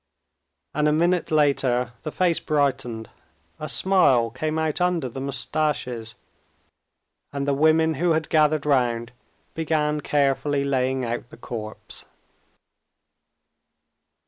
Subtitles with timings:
[0.73, 3.11] And a minute later the face brightened,
[3.59, 6.15] a smile came out under the mustaches,
[7.31, 9.11] and the women who had gathered round
[9.53, 12.07] began carefully laying out the corpse.